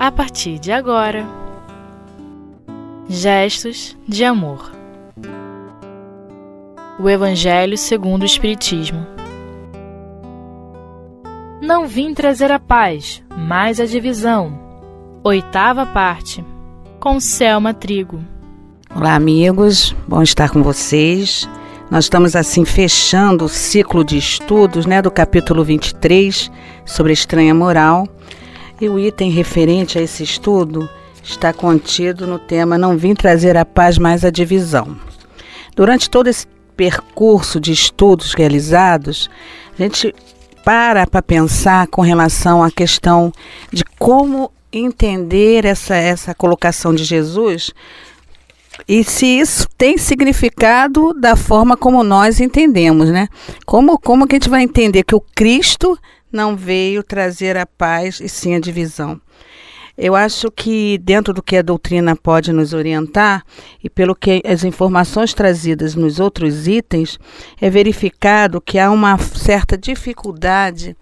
a 0.00 0.10
partir 0.10 0.58
de 0.58 0.72
agora. 0.72 1.26
Gestos 3.06 3.94
de 4.08 4.24
amor. 4.24 4.72
O 6.98 7.06
Evangelho 7.06 7.76
segundo 7.76 8.22
o 8.22 8.24
Espiritismo. 8.24 9.06
Não 11.60 11.86
vim 11.86 12.14
trazer 12.14 12.50
a 12.50 12.58
paz, 12.58 13.22
mas 13.36 13.78
a 13.78 13.84
divisão. 13.84 14.58
Oitava 15.22 15.84
parte. 15.84 16.42
Com 16.98 17.20
Selma 17.20 17.74
Trigo. 17.74 18.24
Olá, 18.94 19.14
amigos. 19.14 19.94
Bom 20.08 20.22
estar 20.22 20.48
com 20.48 20.62
vocês. 20.62 21.46
Nós 21.90 22.06
estamos 22.06 22.34
assim 22.34 22.64
fechando 22.64 23.44
o 23.44 23.50
ciclo 23.50 24.02
de 24.02 24.16
estudos, 24.16 24.86
né, 24.86 25.02
do 25.02 25.10
capítulo 25.10 25.62
23 25.62 26.50
sobre 26.86 27.12
a 27.12 27.14
estranha 27.14 27.54
moral. 27.54 28.08
E 28.80 28.88
o 28.88 28.98
item 28.98 29.30
referente 29.30 29.98
a 29.98 30.02
esse 30.02 30.22
estudo 30.22 30.88
está 31.22 31.52
contido 31.52 32.26
no 32.26 32.38
tema 32.38 32.78
Não 32.78 32.96
vim 32.96 33.14
trazer 33.14 33.56
a 33.56 33.64
paz, 33.64 33.98
mas 33.98 34.24
a 34.24 34.30
divisão. 34.30 34.96
Durante 35.76 36.08
todo 36.08 36.28
esse 36.28 36.46
percurso 36.76 37.60
de 37.60 37.72
estudos 37.72 38.32
realizados, 38.32 39.28
a 39.78 39.82
gente 39.82 40.14
para 40.64 41.06
para 41.06 41.22
pensar 41.22 41.86
com 41.88 42.02
relação 42.02 42.62
à 42.62 42.70
questão 42.70 43.32
de 43.72 43.84
como 43.98 44.50
entender 44.72 45.64
essa, 45.64 45.94
essa 45.94 46.34
colocação 46.34 46.94
de 46.94 47.04
Jesus 47.04 47.72
e 48.86 49.04
se 49.04 49.26
isso 49.26 49.68
tem 49.76 49.98
significado 49.98 51.12
da 51.12 51.36
forma 51.36 51.76
como 51.76 52.02
nós 52.02 52.40
entendemos, 52.40 53.10
né? 53.10 53.28
Como, 53.66 53.98
como 53.98 54.26
que 54.26 54.36
a 54.36 54.38
gente 54.38 54.48
vai 54.48 54.62
entender 54.62 55.02
que 55.02 55.14
o 55.14 55.20
Cristo 55.34 55.98
não 56.32 56.56
veio 56.56 57.02
trazer 57.02 57.56
a 57.56 57.66
paz 57.66 58.20
e 58.20 58.28
sim 58.28 58.54
a 58.54 58.60
divisão? 58.60 59.20
Eu 60.02 60.14
acho 60.14 60.50
que 60.50 60.96
dentro 60.96 61.34
do 61.34 61.42
que 61.42 61.58
a 61.58 61.62
doutrina 61.62 62.16
pode 62.16 62.52
nos 62.52 62.72
orientar 62.72 63.44
e 63.84 63.90
pelo 63.90 64.14
que 64.14 64.40
as 64.46 64.64
informações 64.64 65.34
trazidas 65.34 65.94
nos 65.94 66.18
outros 66.18 66.66
itens, 66.66 67.18
é 67.60 67.68
verificado 67.68 68.62
que 68.62 68.78
há 68.78 68.90
uma 68.90 69.18
certa 69.18 69.76
dificuldade 69.76 70.96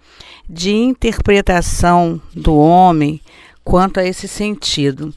de 0.49 0.73
interpretação 0.73 2.19
do 2.35 2.57
homem 2.57 3.21
quanto 3.63 3.99
a 3.99 4.03
esse 4.03 4.27
sentido. 4.27 5.13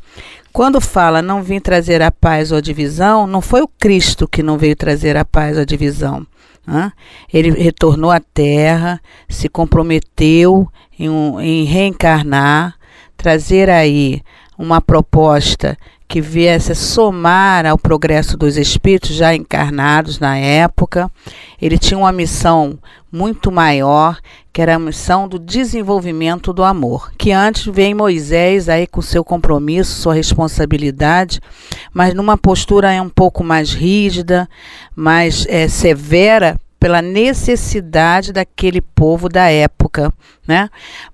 Quando 0.53 0.81
fala 0.81 1.23
não 1.23 1.43
vim 1.43 1.59
trazer 1.59 2.03
a 2.03 2.13
paz 2.13 2.53
ou 2.53 2.59
a 2.59 2.61
divisão, 2.61 3.27
não 3.27 3.41
foi 3.41 3.63
o 3.63 3.69
Cristo 3.81 4.29
que 4.29 4.43
não 4.43 4.59
veio 4.59 4.77
trazer 4.77 5.17
a 5.17 5.25
paz 5.25 5.57
ou 5.57 5.63
a 5.63 5.67
divisão. 5.67 6.27
Né? 6.67 6.93
Ele 7.33 7.51
retornou 7.51 8.11
à 8.11 8.21
Terra, 8.21 9.01
se 9.29 9.49
comprometeu 9.49 10.69
em, 10.99 11.09
um, 11.09 11.41
em 11.41 11.65
reencarnar, 11.65 12.77
trazer 13.17 13.69
aí 13.69 14.23
uma 14.59 14.81
proposta 14.81 15.77
que 16.13 16.21
viesse 16.21 16.75
somar 16.75 17.65
ao 17.65 17.79
progresso 17.79 18.37
dos 18.37 18.59
espíritos 18.59 19.13
já 19.13 19.35
encarnados 19.35 20.19
na 20.19 20.37
época. 20.37 21.11
Ele 21.59 21.79
tinha 21.79 21.97
uma 21.97 22.13
missão 22.13 22.79
muito 23.11 23.51
maior, 23.51 24.19
que 24.53 24.61
era 24.61 24.75
a 24.75 24.79
missão 24.79 25.27
do 25.27 25.39
desenvolvimento 25.39 26.53
do 26.53 26.63
amor, 26.63 27.11
que 27.17 27.33
antes 27.33 27.65
vem 27.65 27.95
Moisés 27.95 28.69
aí 28.69 28.87
com 28.87 29.01
seu 29.01 29.25
compromisso, 29.25 30.03
sua 30.03 30.13
responsabilidade, 30.13 31.41
mas 31.95 32.13
numa 32.13 32.37
postura 32.37 32.91
um 33.01 33.09
pouco 33.09 33.43
mais 33.43 33.73
rígida, 33.73 34.47
mais 34.95 35.47
é, 35.49 35.67
severa 35.67 36.61
pela 36.83 37.01
necessidade 37.01 38.33
daquele 38.33 38.81
povo 38.81 39.29
da 39.29 39.49
época, 39.49 40.13
né? 40.45 40.69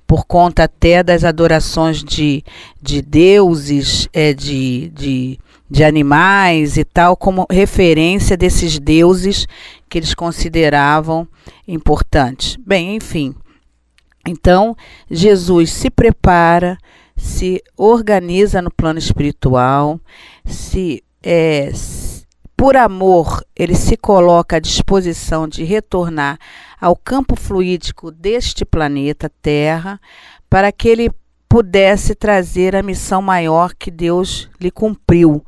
Por 0.06 0.24
conta 0.24 0.64
até 0.64 1.02
das 1.02 1.24
adorações 1.24 2.02
de, 2.02 2.42
de 2.80 3.02
deuses, 3.02 4.08
é, 4.14 4.32
de, 4.32 4.90
de, 4.94 5.38
de 5.70 5.84
animais 5.84 6.78
e 6.78 6.84
tal, 6.86 7.14
como 7.18 7.46
referência 7.50 8.34
desses 8.34 8.78
deuses 8.78 9.46
que 9.90 9.98
eles 9.98 10.14
consideravam 10.14 11.28
importantes. 11.66 12.56
Bem, 12.66 12.96
enfim. 12.96 13.34
Então, 14.26 14.74
Jesus 15.10 15.70
se 15.70 15.90
prepara, 15.90 16.78
se 17.14 17.62
organiza 17.76 18.62
no 18.62 18.70
plano 18.70 18.98
espiritual, 18.98 20.00
se, 20.46 21.04
é, 21.22 21.70
por 22.58 22.76
amor, 22.76 23.46
ele 23.54 23.76
se 23.76 23.96
coloca 23.96 24.56
à 24.56 24.58
disposição 24.58 25.46
de 25.46 25.62
retornar 25.62 26.36
ao 26.80 26.96
campo 26.96 27.36
fluídico 27.36 28.10
deste 28.10 28.64
planeta 28.64 29.30
Terra, 29.40 30.00
para 30.50 30.72
que 30.72 30.88
ele 30.88 31.08
pudesse 31.48 32.16
trazer 32.16 32.74
a 32.74 32.82
missão 32.82 33.22
maior 33.22 33.72
que 33.78 33.92
Deus 33.92 34.50
lhe 34.60 34.72
cumpriu, 34.72 35.46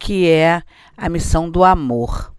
que 0.00 0.28
é 0.28 0.60
a 0.96 1.08
missão 1.08 1.48
do 1.48 1.62
amor. 1.62 2.34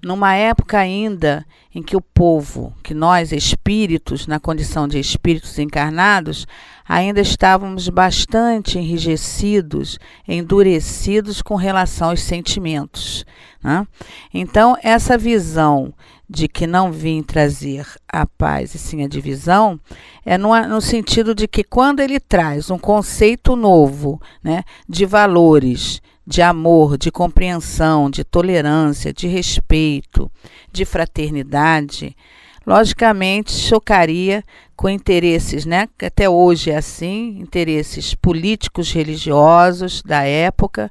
Numa 0.00 0.36
época 0.36 0.78
ainda 0.78 1.44
em 1.74 1.82
que 1.82 1.96
o 1.96 2.00
povo, 2.00 2.72
que 2.80 2.94
nós 2.94 3.32
espíritos, 3.32 4.28
na 4.28 4.38
condição 4.38 4.86
de 4.86 5.00
espíritos 5.00 5.58
encarnados, 5.58 6.46
ainda 6.86 7.20
estávamos 7.20 7.88
bastante 7.88 8.78
enrijecidos, 8.78 9.98
endurecidos 10.28 11.40
com 11.40 11.54
relação 11.54 12.10
aos 12.10 12.22
sentimentos. 12.22 13.24
Né? 13.62 13.86
Então, 14.32 14.76
essa 14.82 15.16
visão 15.16 15.92
de 16.28 16.48
que 16.48 16.66
não 16.66 16.90
vim 16.90 17.22
trazer 17.22 17.86
a 18.08 18.26
paz 18.26 18.74
e 18.74 18.78
sim 18.78 19.04
a 19.04 19.08
divisão 19.08 19.78
é 20.24 20.38
no, 20.38 20.80
sentido 20.80 21.34
de 21.34 21.46
que 21.46 21.62
quando 21.62 22.00
ele 22.00 22.18
traz 22.18 22.70
um 22.70 22.78
conceito 22.78 23.54
novo 23.54 24.20
né, 24.42 24.64
de 24.88 25.04
valores, 25.04 26.00
de 26.26 26.40
amor, 26.40 26.96
de 26.96 27.10
compreensão, 27.10 28.08
de 28.08 28.24
tolerância, 28.24 29.12
de 29.12 29.28
respeito, 29.28 30.30
de 30.72 30.84
fraternidade, 30.84 32.16
logicamente 32.66 33.52
chocaria 33.52 34.42
com 34.76 34.88
interesses, 34.88 35.64
né, 35.64 35.88
que 35.96 36.06
até 36.06 36.28
hoje 36.28 36.70
é 36.70 36.76
assim, 36.76 37.38
interesses 37.40 38.14
políticos 38.14 38.90
religiosos 38.92 40.02
da 40.02 40.22
época 40.22 40.90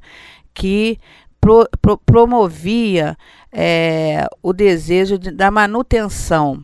que 0.53 0.97
pro, 1.43 1.67
pro, 1.81 1.97
promovia 1.97 3.17
é, 3.51 4.25
o 4.41 4.53
desejo 4.53 5.17
de, 5.17 5.29
da 5.29 5.51
manutenção. 5.51 6.63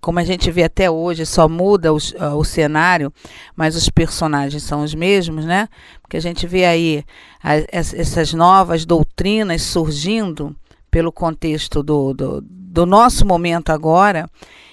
Como 0.00 0.18
a 0.18 0.24
gente 0.24 0.50
vê 0.50 0.64
até 0.64 0.90
hoje, 0.90 1.26
só 1.26 1.48
muda 1.48 1.92
os, 1.92 2.14
o 2.36 2.44
cenário, 2.44 3.12
mas 3.56 3.74
os 3.74 3.88
personagens 3.88 4.62
são 4.62 4.82
os 4.82 4.94
mesmos, 4.94 5.44
né? 5.44 5.68
Porque 6.00 6.16
a 6.16 6.20
gente 6.20 6.46
vê 6.46 6.64
aí 6.64 7.04
as, 7.42 7.92
essas 7.92 8.32
novas 8.32 8.84
doutrinas 8.84 9.62
surgindo 9.62 10.56
pelo 10.90 11.12
contexto 11.12 11.82
do, 11.82 12.14
do, 12.14 12.40
do 12.70 12.86
nosso 12.86 13.26
momento 13.26 13.70
agora 13.70 14.30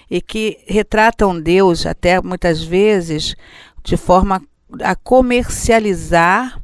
e 0.09 0.22
que 0.22 0.59
retratam 0.68 1.40
Deus 1.40 1.85
até 1.85 2.22
muitas 2.22 2.63
vezes 2.63 3.35
de 3.84 3.97
forma 3.97 4.41
a 4.84 4.96
comercializar 4.96 6.62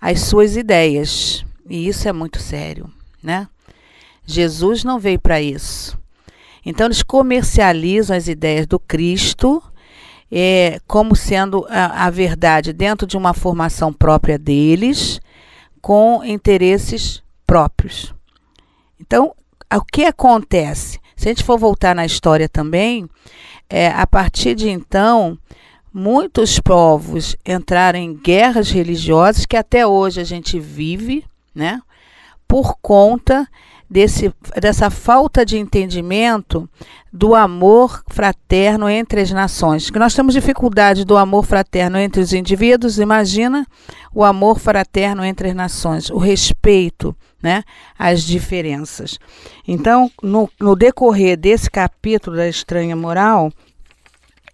as 0.00 0.20
suas 0.20 0.56
ideias. 0.56 1.44
E 1.68 1.88
isso 1.88 2.08
é 2.08 2.12
muito 2.12 2.38
sério, 2.38 2.88
né? 3.20 3.48
Jesus 4.24 4.84
não 4.84 4.98
veio 4.98 5.20
para 5.20 5.40
isso. 5.40 5.98
Então 6.64 6.86
eles 6.86 7.02
comercializam 7.02 8.16
as 8.16 8.28
ideias 8.28 8.66
do 8.66 8.78
Cristo 8.78 9.62
é, 10.30 10.80
como 10.86 11.16
sendo 11.16 11.66
a, 11.68 12.06
a 12.06 12.10
verdade 12.10 12.72
dentro 12.72 13.06
de 13.06 13.16
uma 13.16 13.34
formação 13.34 13.92
própria 13.92 14.38
deles, 14.38 15.20
com 15.80 16.24
interesses 16.24 17.22
próprios. 17.46 18.12
Então, 19.00 19.34
o 19.74 19.80
que 19.80 20.04
acontece? 20.04 21.00
Se 21.16 21.28
a 21.28 21.32
gente 21.32 21.44
for 21.44 21.58
voltar 21.58 21.94
na 21.94 22.04
história 22.04 22.48
também, 22.48 23.08
é, 23.68 23.88
a 23.88 24.06
partir 24.06 24.54
de 24.54 24.68
então, 24.68 25.38
muitos 25.92 26.60
povos 26.60 27.34
entraram 27.44 27.98
em 27.98 28.14
guerras 28.14 28.70
religiosas 28.70 29.46
que 29.46 29.56
até 29.56 29.86
hoje 29.86 30.20
a 30.20 30.24
gente 30.24 30.60
vive, 30.60 31.24
né? 31.54 31.80
Por 32.46 32.76
conta 32.80 33.48
desse, 33.88 34.32
dessa 34.60 34.90
falta 34.90 35.44
de 35.44 35.56
entendimento 35.56 36.68
do 37.12 37.34
amor 37.34 38.02
fraterno 38.08 38.88
entre 38.88 39.20
as 39.20 39.30
nações. 39.30 39.88
Que 39.88 39.98
nós 39.98 40.14
temos 40.14 40.34
dificuldade 40.34 41.04
do 41.04 41.16
amor 41.16 41.44
fraterno 41.44 41.98
entre 41.98 42.20
os 42.20 42.32
indivíduos, 42.32 42.98
imagina 42.98 43.66
o 44.14 44.24
amor 44.24 44.58
fraterno 44.58 45.24
entre 45.24 45.48
as 45.48 45.54
nações, 45.54 46.10
o 46.10 46.18
respeito 46.18 47.16
né, 47.42 47.62
às 47.98 48.22
diferenças. 48.22 49.18
Então, 49.66 50.10
no, 50.22 50.50
no 50.60 50.74
decorrer 50.74 51.36
desse 51.36 51.70
capítulo 51.70 52.36
da 52.36 52.48
estranha 52.48 52.96
moral, 52.96 53.50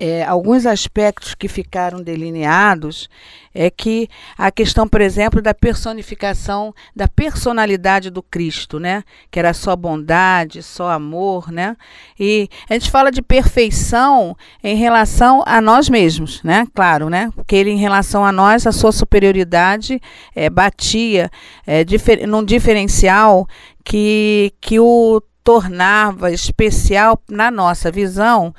é, 0.05 0.25
alguns 0.25 0.67
aspectos 0.67 1.33
que 1.33 1.47
ficaram 1.47 2.03
delineados 2.03 3.09
é 3.55 3.71
que 3.71 4.09
a 4.37 4.51
questão, 4.51 4.89
por 4.89 5.01
exemplo, 5.01 5.41
da 5.41 5.55
personificação, 5.55 6.75
da 6.97 7.07
personalidade 7.07 8.11
do 8.11 8.21
Cristo, 8.21 8.81
né? 8.81 9.05
Que 9.31 9.39
era 9.39 9.55
só 9.55 9.77
bondade, 9.77 10.61
só 10.61 10.91
amor, 10.91 11.53
né? 11.53 11.77
E 12.19 12.49
a 12.69 12.73
gente 12.73 12.91
fala 12.91 13.13
de 13.13 13.23
perfeição 13.23 14.37
em 14.65 14.75
relação 14.75 15.45
a 15.47 15.61
nós 15.61 15.89
mesmos, 15.89 16.43
né? 16.43 16.67
Claro, 16.75 17.09
né? 17.09 17.31
Porque 17.37 17.55
ele, 17.55 17.71
em 17.71 17.79
relação 17.79 18.25
a 18.25 18.33
nós, 18.33 18.67
a 18.67 18.73
sua 18.73 18.91
superioridade 18.91 20.01
é, 20.35 20.51
batia 20.51 21.31
é, 21.65 21.85
difer 21.85 22.27
num 22.27 22.45
diferencial 22.45 23.47
que, 23.85 24.53
que 24.61 24.81
o 24.81 25.23
tornava 25.45 26.31
especial 26.31 27.21
na 27.29 27.51
nossa 27.51 27.91
visão 27.91 28.55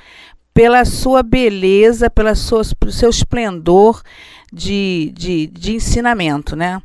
pela 0.54 0.86
sua 0.86 1.24
beleza, 1.24 2.10
pela 2.10 2.36
sua, 2.36 2.62
pelo 2.80 2.92
seu 2.92 3.10
esplendor 3.10 4.02
de, 4.52 5.12
de, 5.16 5.48
de 5.48 5.76
ensinamento, 5.76 6.56
né? 6.56 6.82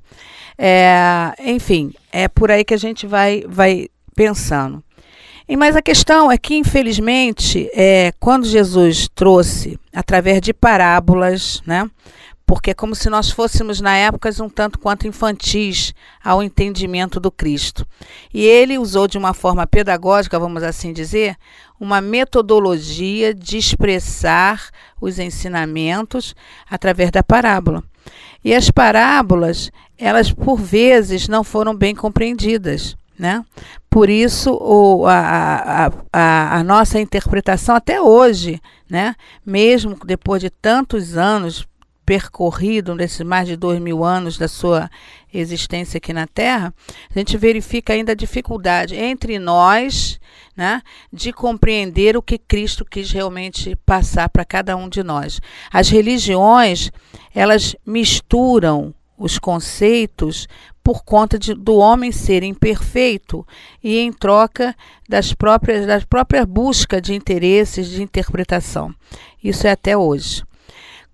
É, 0.56 1.34
enfim, 1.38 1.92
é 2.10 2.26
por 2.26 2.50
aí 2.50 2.64
que 2.64 2.74
a 2.74 2.78
gente 2.78 3.06
vai, 3.06 3.44
vai 3.46 3.88
pensando. 4.16 4.82
E, 5.48 5.56
mas 5.56 5.76
a 5.76 5.82
questão 5.82 6.30
é 6.30 6.36
que, 6.36 6.56
infelizmente, 6.56 7.70
é, 7.72 8.12
quando 8.18 8.46
Jesus 8.46 9.08
trouxe, 9.14 9.78
através 9.94 10.40
de 10.40 10.52
parábolas, 10.52 11.62
né, 11.66 11.88
porque 12.48 12.70
é 12.70 12.74
como 12.74 12.94
se 12.94 13.10
nós 13.10 13.30
fôssemos 13.30 13.78
na 13.78 13.94
época 13.94 14.30
um 14.42 14.48
tanto 14.48 14.78
quanto 14.78 15.06
infantis 15.06 15.92
ao 16.24 16.42
entendimento 16.42 17.20
do 17.20 17.30
Cristo. 17.30 17.86
E 18.32 18.42
ele 18.42 18.78
usou 18.78 19.06
de 19.06 19.18
uma 19.18 19.34
forma 19.34 19.66
pedagógica, 19.66 20.38
vamos 20.38 20.62
assim 20.62 20.90
dizer, 20.90 21.36
uma 21.78 22.00
metodologia 22.00 23.34
de 23.34 23.58
expressar 23.58 24.70
os 24.98 25.18
ensinamentos 25.18 26.34
através 26.70 27.10
da 27.10 27.22
parábola. 27.22 27.84
E 28.42 28.54
as 28.54 28.70
parábolas, 28.70 29.70
elas 29.98 30.32
por 30.32 30.56
vezes 30.58 31.28
não 31.28 31.44
foram 31.44 31.76
bem 31.76 31.94
compreendidas. 31.94 32.96
Né? 33.18 33.44
Por 33.90 34.08
isso, 34.08 34.54
o, 34.54 35.04
a, 35.06 35.18
a, 35.18 35.92
a, 36.10 36.56
a 36.60 36.64
nossa 36.64 36.98
interpretação 36.98 37.74
até 37.74 38.00
hoje, 38.00 38.58
né? 38.88 39.14
mesmo 39.44 39.98
depois 40.06 40.40
de 40.40 40.48
tantos 40.48 41.14
anos, 41.16 41.67
percorrido 42.08 42.94
nesses 42.94 43.20
mais 43.20 43.46
de 43.46 43.54
dois 43.54 43.78
mil 43.78 44.02
anos 44.02 44.38
da 44.38 44.48
sua 44.48 44.90
existência 45.30 45.98
aqui 45.98 46.10
na 46.10 46.26
Terra, 46.26 46.72
a 47.14 47.18
gente 47.18 47.36
verifica 47.36 47.92
ainda 47.92 48.12
a 48.12 48.14
dificuldade 48.14 48.96
entre 48.96 49.38
nós 49.38 50.18
né, 50.56 50.80
de 51.12 51.34
compreender 51.34 52.16
o 52.16 52.22
que 52.22 52.38
Cristo 52.38 52.82
quis 52.82 53.12
realmente 53.12 53.76
passar 53.84 54.30
para 54.30 54.42
cada 54.42 54.74
um 54.74 54.88
de 54.88 55.02
nós. 55.02 55.38
As 55.70 55.90
religiões, 55.90 56.90
elas 57.34 57.76
misturam 57.84 58.94
os 59.18 59.38
conceitos 59.38 60.48
por 60.82 61.04
conta 61.04 61.38
de, 61.38 61.52
do 61.52 61.76
homem 61.76 62.10
ser 62.10 62.42
imperfeito 62.42 63.46
e 63.84 63.98
em 63.98 64.10
troca 64.10 64.74
das 65.06 65.34
próprias, 65.34 65.86
das 65.86 66.06
próprias 66.06 66.46
buscas 66.46 67.02
de 67.02 67.12
interesses 67.12 67.86
de 67.86 68.02
interpretação. 68.02 68.94
Isso 69.44 69.66
é 69.66 69.72
até 69.72 69.94
hoje. 69.94 70.47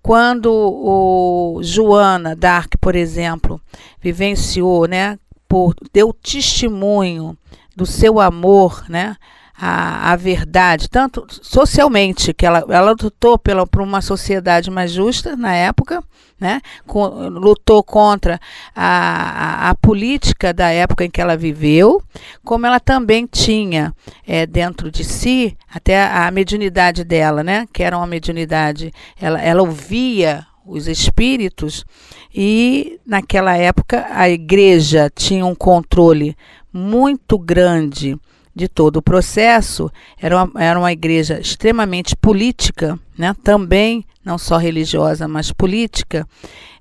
Quando 0.05 0.51
o 0.53 1.61
Joana 1.63 2.35
Dark, 2.35 2.73
por 2.79 2.95
exemplo, 2.95 3.59
vivenciou, 3.99 4.87
né, 4.87 5.17
por, 5.47 5.73
deu 5.91 6.13
testemunho 6.13 7.35
do 7.75 7.87
seu 7.87 8.19
amor, 8.19 8.85
né, 8.87 9.15
a, 9.57 10.11
a 10.11 10.15
verdade, 10.15 10.89
tanto 10.89 11.25
socialmente, 11.29 12.33
que 12.33 12.45
ela, 12.45 12.65
ela 12.69 12.91
lutou 12.91 13.37
pela, 13.37 13.65
por 13.65 13.81
uma 13.81 14.01
sociedade 14.01 14.69
mais 14.69 14.91
justa 14.91 15.35
na 15.35 15.55
época, 15.55 16.03
né? 16.39 16.59
Com, 16.85 17.07
lutou 17.29 17.81
contra 17.81 18.39
a, 18.75 19.67
a, 19.67 19.69
a, 19.69 19.75
política 19.75 20.53
da 20.53 20.69
época 20.69 21.05
em 21.05 21.09
que 21.09 21.21
ela 21.21 21.37
viveu, 21.37 22.01
como 22.43 22.65
ela 22.65 22.79
também 22.79 23.25
tinha 23.25 23.93
é, 24.27 24.45
dentro 24.45 24.91
de 24.91 25.05
si 25.05 25.57
até 25.73 26.03
a, 26.03 26.27
a 26.27 26.31
mediunidade 26.31 27.05
dela, 27.05 27.41
né? 27.41 27.65
que 27.71 27.81
era 27.81 27.97
uma 27.97 28.07
mediunidade, 28.07 28.91
ela, 29.19 29.41
ela 29.41 29.61
ouvia 29.61 30.45
os 30.65 30.87
espíritos 30.87 31.85
e 32.33 32.99
naquela 33.05 33.55
época 33.55 34.05
a 34.09 34.27
igreja 34.27 35.09
tinha 35.15 35.45
um 35.45 35.55
controle 35.55 36.35
muito 36.73 37.37
grande 37.37 38.19
de 38.55 38.69
todo 38.69 38.97
o 38.97 39.01
processo, 39.01 39.91
era 40.19 40.43
uma, 40.43 40.63
era 40.63 40.79
uma 40.79 40.91
igreja 40.91 41.39
extremamente 41.39 42.15
política, 42.15 42.97
né? 43.17 43.35
também 43.43 44.05
não 44.23 44.37
só 44.37 44.57
religiosa, 44.57 45.27
mas 45.27 45.51
política, 45.51 46.27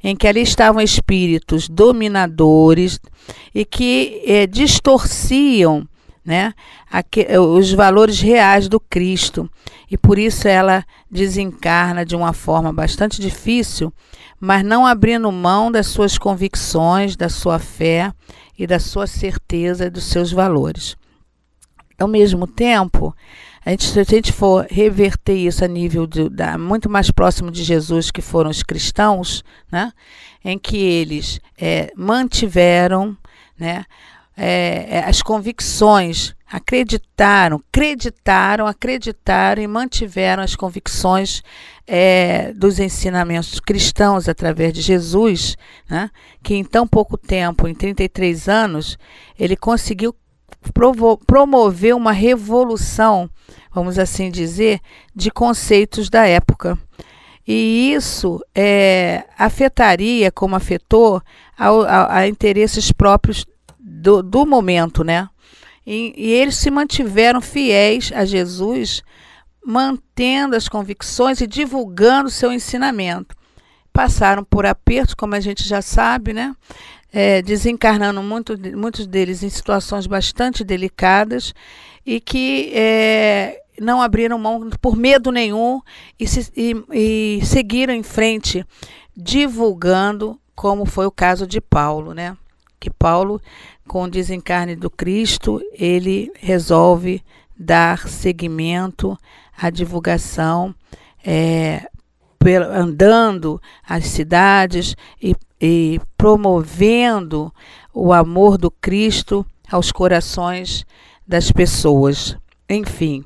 em 0.03 0.15
que 0.15 0.26
ali 0.26 0.41
estavam 0.41 0.81
espíritos 0.81 1.69
dominadores 1.69 2.99
e 3.55 3.65
que 3.65 4.23
eh, 4.25 4.47
distorciam 4.47 5.87
né, 6.25 6.55
os 7.38 7.71
valores 7.73 8.21
reais 8.21 8.67
do 8.67 8.81
Cristo. 8.81 9.50
E 9.91 9.99
por 9.99 10.19
isso 10.19 10.49
ela 10.49 10.85
desencarna 11.11 12.05
de 12.05 12.17
uma 12.17 12.32
forma 12.32 12.73
bastante 12.73 13.21
difícil, 13.21 13.93
mas 14.41 14.65
não 14.65 14.87
abrindo 14.87 15.31
mão 15.31 15.71
das 15.71 15.87
suas 15.88 16.17
convicções, 16.17 17.15
da 17.15 17.29
sua 17.29 17.59
fé 17.59 18.11
e 18.59 18.67
da 18.67 18.79
sua 18.79 19.06
certeza 19.06 19.91
dos 19.91 20.05
seus 20.05 20.32
valores. 20.32 20.97
Ao 21.99 22.08
mesmo 22.08 22.46
tempo, 22.46 23.14
a 23.64 23.70
gente, 23.70 23.85
se 23.85 23.99
a 23.99 24.05
gente 24.05 24.31
for 24.32 24.67
reverter 24.69 25.35
isso 25.35 25.64
a 25.64 25.69
nível 25.69 26.06
de, 26.06 26.29
da, 26.29 26.58
muito 26.58 26.91
mais 26.91 27.11
próximo 27.11 27.50
de 27.50 27.64
Jesus, 27.64 28.11
que 28.11 28.20
foram 28.20 28.50
os 28.50 28.62
cristãos, 28.62 29.43
né, 29.73 29.93
em 30.44 30.58
que 30.58 30.76
eles 30.76 31.41
é, 31.58 31.91
mantiveram 31.96 33.17
né, 33.58 33.85
é, 34.37 34.99
é 34.99 35.05
as 35.06 35.23
convicções, 35.23 36.35
acreditaram, 36.46 37.62
acreditaram, 37.69 38.67
acreditaram 38.67 39.62
e 39.62 39.67
mantiveram 39.67 40.43
as 40.43 40.55
convicções 40.55 41.43
é, 41.87 42.52
dos 42.52 42.79
ensinamentos 42.79 43.58
cristãos 43.61 44.29
através 44.29 44.75
de 44.75 44.82
Jesus, 44.82 45.56
né, 45.88 46.11
que 46.43 46.55
em 46.55 46.64
tão 46.64 46.87
pouco 46.87 47.17
tempo, 47.17 47.67
em 47.67 47.75
33 47.75 48.47
anos, 48.49 48.99
ele 49.38 49.56
conseguiu 49.56 50.14
promover 51.26 51.94
uma 51.94 52.12
revolução, 52.12 53.28
vamos 53.72 53.99
assim 53.99 54.31
dizer, 54.31 54.81
de 55.14 55.31
conceitos 55.31 56.08
da 56.08 56.26
época. 56.26 56.78
E 57.46 57.93
isso 57.93 58.40
é, 58.55 59.25
afetaria, 59.38 60.32
como 60.32 60.56
afetou, 60.56 61.20
a, 61.58 61.69
a, 61.69 62.19
a 62.19 62.28
interesses 62.28 62.90
próprios 62.90 63.44
do, 63.78 64.22
do 64.22 64.46
momento, 64.46 65.05
né? 65.05 65.28
E, 65.87 66.14
e, 66.16 66.32
eles 66.32 66.56
se 66.56 66.70
mantiveram 66.70 67.43
fiéis 67.43 68.11
a 68.14 68.25
Jesus, 68.25 69.02
mantendo 69.64 70.56
as 70.56 70.68
convicções 70.68 71.42
e 71.42 71.47
divulgando 71.47 72.30
seu 72.30 72.50
ensinamento. 72.50 73.37
Passaram 73.92 74.42
por 74.42 74.64
apertos, 74.64 75.14
como 75.14 75.35
a 75.35 75.40
gente 75.40 75.62
já 75.68 75.83
sabe, 75.83 76.33
né? 76.33 76.54
É, 77.16 77.40
desencarnando 77.40 78.21
muito, 78.21 78.59
muitos 78.76 79.06
deles 79.06 79.44
em 79.44 79.49
situações 79.49 80.04
bastante 80.04 80.64
delicadas 80.64 81.54
e 82.04 82.21
que 82.21 82.73
é, 82.75 83.62
não 83.80 84.02
abriram 84.02 84.37
mão 84.37 84.68
por 84.80 84.97
medo 84.97 85.30
nenhum 85.30 85.80
e, 86.18 86.26
se, 86.26 86.52
e, 86.56 86.75
e 86.92 87.47
seguiram 87.47 87.94
em 87.94 88.02
frente, 88.02 88.66
divulgando, 89.16 90.37
como 90.56 90.85
foi 90.85 91.06
o 91.06 91.12
caso 91.12 91.47
de 91.47 91.61
Paulo, 91.61 92.14
né? 92.14 92.37
Que 92.80 92.90
Paulo, 92.90 93.40
com 93.87 94.02
o 94.02 94.11
desencarne 94.11 94.75
do 94.75 94.90
Cristo, 94.90 95.62
ele 95.73 96.33
resolve 96.40 97.23
dar 97.56 98.09
seguimento 98.09 99.16
à 99.56 99.71
divulgação, 99.71 100.75
é, 101.25 101.88
andando 102.73 103.62
as 103.88 104.04
cidades 104.06 104.97
e 105.23 105.35
e 105.61 106.00
promovendo 106.16 107.52
o 107.92 108.12
amor 108.12 108.58
do 108.58 108.70
Cristo 108.70 109.46
aos 109.70 109.92
corações 109.92 110.84
das 111.26 111.50
pessoas. 111.50 112.37
Enfim. 112.68 113.25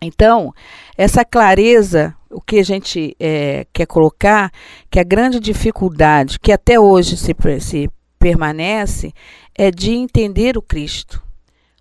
Então, 0.00 0.54
essa 0.96 1.24
clareza, 1.24 2.14
o 2.30 2.40
que 2.40 2.58
a 2.58 2.62
gente 2.62 3.16
é, 3.18 3.66
quer 3.72 3.86
colocar, 3.86 4.52
que 4.90 5.00
a 5.00 5.04
grande 5.04 5.40
dificuldade 5.40 6.38
que 6.38 6.52
até 6.52 6.78
hoje 6.78 7.16
se, 7.16 7.34
se 7.60 7.90
permanece, 8.18 9.12
é 9.54 9.70
de 9.70 9.92
entender 9.92 10.56
o 10.56 10.62
Cristo, 10.62 11.22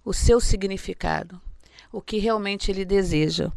o 0.03 0.13
seu 0.13 0.39
significado, 0.39 1.39
o 1.91 2.01
que 2.01 2.17
realmente 2.17 2.71
ele 2.71 2.85
deseja. 2.85 3.51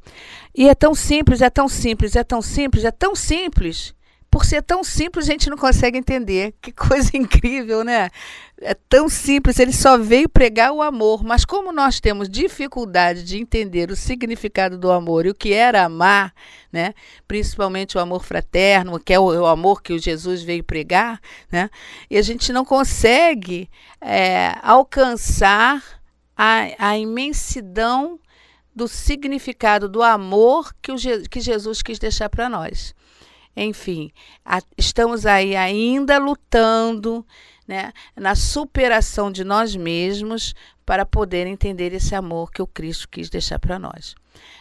E 0.54 0.68
é 0.68 0.74
tão 0.74 0.94
simples, 0.94 1.40
é 1.40 1.50
tão 1.50 1.68
simples, 1.68 2.16
é 2.16 2.24
tão 2.24 2.42
simples, 2.42 2.84
é 2.84 2.90
tão 2.90 3.14
simples 3.14 3.94
por 4.30 4.44
ser 4.44 4.62
tão 4.62 4.84
simples, 4.84 5.28
a 5.28 5.32
gente 5.32 5.48
não 5.48 5.56
consegue 5.56 5.98
entender. 5.98 6.54
Que 6.60 6.72
coisa 6.72 7.10
incrível, 7.16 7.82
né? 7.82 8.10
É 8.60 8.74
tão 8.74 9.08
simples, 9.08 9.58
ele 9.58 9.72
só 9.72 9.96
veio 9.96 10.28
pregar 10.28 10.72
o 10.72 10.82
amor, 10.82 11.22
mas 11.22 11.44
como 11.44 11.72
nós 11.72 12.00
temos 12.00 12.28
dificuldade 12.28 13.22
de 13.22 13.38
entender 13.38 13.90
o 13.90 13.96
significado 13.96 14.76
do 14.76 14.90
amor 14.90 15.24
e 15.24 15.30
o 15.30 15.34
que 15.34 15.52
era 15.52 15.84
amar, 15.84 16.34
né? 16.72 16.92
Principalmente 17.26 17.96
o 17.96 18.00
amor 18.00 18.24
fraterno, 18.24 18.98
que 18.98 19.14
é 19.14 19.20
o, 19.20 19.46
amor 19.46 19.80
que 19.80 19.92
o 19.92 19.98
Jesus 19.98 20.42
veio 20.42 20.64
pregar, 20.64 21.20
né? 21.50 21.70
E 22.10 22.18
a 22.18 22.22
gente 22.22 22.52
não 22.52 22.64
consegue 22.64 23.70
é, 24.00 24.56
alcançar 24.60 25.82
a, 26.36 26.68
a 26.78 26.98
imensidão 26.98 28.18
do 28.74 28.88
significado 28.88 29.88
do 29.88 30.02
amor 30.02 30.74
que, 30.82 30.92
o, 30.92 30.96
que 31.28 31.40
Jesus 31.40 31.80
quis 31.80 31.98
deixar 31.98 32.28
para 32.28 32.48
nós. 32.48 32.94
Enfim, 33.56 34.10
a, 34.44 34.60
estamos 34.76 35.26
aí 35.26 35.56
ainda 35.56 36.18
lutando 36.18 37.26
né, 37.66 37.92
na 38.16 38.34
superação 38.34 39.30
de 39.30 39.44
nós 39.44 39.76
mesmos 39.76 40.54
para 40.86 41.04
poder 41.04 41.46
entender 41.46 41.92
esse 41.92 42.14
amor 42.14 42.50
que 42.50 42.62
o 42.62 42.66
Cristo 42.66 43.08
quis 43.08 43.28
deixar 43.28 43.58
para 43.58 43.78
nós. 43.78 44.14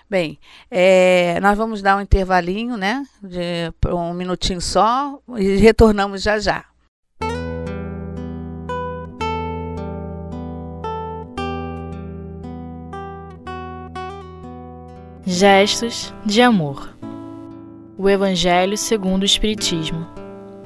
Bem, 0.09 0.37
é, 0.69 1.39
nós 1.39 1.57
vamos 1.57 1.81
dar 1.81 1.97
um 1.97 2.01
intervalinho, 2.01 2.75
né, 2.75 3.05
de 3.21 3.71
um 3.93 4.13
minutinho 4.13 4.59
só 4.59 5.19
e 5.37 5.55
retornamos 5.57 6.21
já 6.21 6.39
já. 6.39 6.65
Gestos 15.25 16.13
de 16.25 16.41
amor. 16.41 16.96
O 17.99 18.07
Evangelho 18.07 18.77
segundo 18.77 19.23
o 19.23 19.25
Espiritismo. 19.25 20.05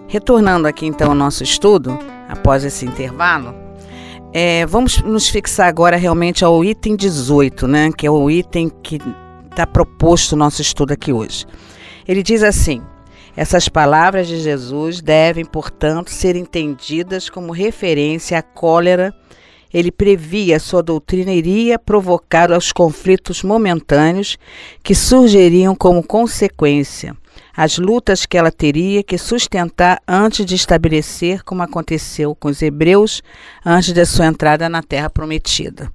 Retornando 0.06 0.68
aqui 0.68 0.86
então 0.86 1.08
ao 1.08 1.16
nosso 1.16 1.44
estudo, 1.44 1.98
após 2.28 2.66
esse 2.66 2.86
intervalo, 2.86 3.56
é, 4.34 4.66
vamos 4.66 5.02
nos 5.02 5.30
fixar 5.30 5.70
agora 5.70 5.96
realmente 5.96 6.44
ao 6.44 6.62
item 6.66 6.94
18, 6.94 7.68
né, 7.68 7.90
que 7.98 8.06
é 8.06 8.12
o 8.12 8.30
item 8.30 8.70
que 8.84 9.00
está 9.50 9.66
proposto 9.66 10.36
no 10.36 10.44
nosso 10.44 10.62
estudo 10.62 10.92
aqui 10.92 11.14
hoje. 11.14 11.46
Ele 12.06 12.22
diz 12.22 12.44
assim: 12.44 12.82
essas 13.34 13.70
palavras 13.70 14.28
de 14.28 14.42
Jesus 14.42 15.00
devem, 15.00 15.46
portanto, 15.46 16.10
ser 16.10 16.36
entendidas 16.36 17.30
como 17.30 17.54
referência 17.54 18.38
à 18.38 18.42
cólera. 18.42 19.16
Ele 19.74 19.92
previa 19.92 20.60
sua 20.60 20.84
doutrina 20.84 21.32
iria 21.32 21.80
provocar 21.80 22.51
os 22.51 22.72
conflitos 22.72 23.44
momentâneos 23.44 24.38
que 24.84 24.94
surgiriam 24.94 25.75
como 25.75 26.04
consequência 26.04 27.16
as 27.56 27.78
lutas 27.78 28.25
que 28.25 28.38
ela 28.38 28.51
teria 28.51 29.04
que 29.04 29.18
sustentar 29.18 30.01
antes 30.08 30.46
de 30.46 30.56
estabelecer, 30.56 31.44
como 31.44 31.62
aconteceu 31.62 32.34
com 32.34 32.48
os 32.48 32.62
hebreus 32.62 33.22
antes 33.66 33.94
da 33.94 34.06
sua 34.06 34.28
entrada 34.28 34.70
na 34.70 34.82
terra 34.82 35.10
prometida. 35.10 35.92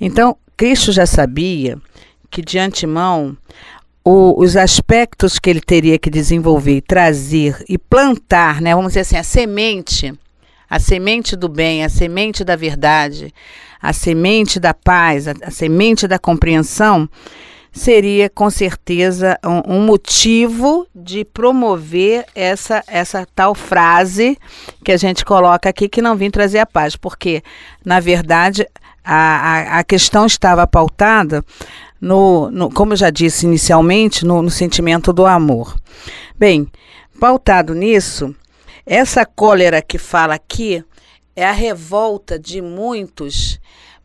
Então, 0.00 0.36
Cristo 0.56 0.92
já 0.92 1.06
sabia 1.06 1.78
que 2.30 2.40
de 2.42 2.58
antemão 2.58 3.36
o, 4.04 4.40
os 4.40 4.56
aspectos 4.56 5.38
que 5.38 5.50
ele 5.50 5.60
teria 5.60 5.98
que 5.98 6.08
desenvolver, 6.08 6.82
trazer 6.82 7.64
e 7.68 7.76
plantar, 7.76 8.60
né, 8.60 8.74
vamos 8.74 8.90
dizer 8.90 9.00
assim, 9.00 9.16
a 9.16 9.22
semente, 9.22 10.14
a 10.68 10.78
semente 10.78 11.36
do 11.36 11.48
bem, 11.48 11.84
a 11.84 11.88
semente 11.88 12.44
da 12.44 12.56
verdade, 12.56 13.32
a 13.80 13.92
semente 13.92 14.58
da 14.58 14.74
paz, 14.74 15.28
a, 15.28 15.34
a 15.42 15.50
semente 15.50 16.08
da 16.08 16.18
compreensão, 16.18 17.08
seria 17.72 18.30
com 18.30 18.48
certeza 18.48 19.38
um, 19.44 19.76
um, 19.76 19.80
motivo 19.84 20.86
de 20.94 21.26
promover 21.26 22.24
essa, 22.34 22.82
essa 22.86 23.26
tal 23.34 23.54
frase 23.54 24.38
que 24.82 24.92
a 24.92 24.96
gente 24.96 25.24
coloca 25.24 25.68
aqui 25.68 25.86
que 25.86 26.00
não 26.00 26.16
vim 26.16 26.30
trazer 26.30 26.58
a 26.58 26.66
paz, 26.66 26.96
porque 26.96 27.42
na 27.84 28.00
verdade 28.00 28.66
a, 29.04 29.14
a, 29.14 29.78
a 29.80 29.84
questão 29.84 30.24
estava 30.24 30.66
pautada 30.66 31.44
no, 32.00 32.50
no, 32.50 32.70
como 32.70 32.94
eu 32.94 32.96
já 32.96 33.10
disse 33.10 33.46
inicialmente, 33.46 34.24
no, 34.24 34.42
no 34.42 34.50
sentimento 34.50 35.12
do 35.12 35.26
amor. 35.26 35.76
Bem, 36.38 36.66
pautado 37.20 37.74
nisso, 37.74 38.34
essa 38.86 39.26
cólera 39.26 39.82
que 39.82 39.98
fala 39.98 40.34
aqui 40.34 40.84
é 41.34 41.44
a 41.44 41.52
revolta 41.52 42.38
de 42.38 42.62
muitos 42.62 43.60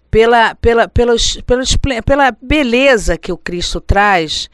pela, 0.09 0.55
pela, 0.55 0.87
pelos, 0.89 1.39
pelos, 1.45 1.77
pela 2.03 2.35
beleza 2.41 3.17
que 3.17 3.31
o 3.31 3.37
Cristo 3.37 3.79
traz 3.79 4.49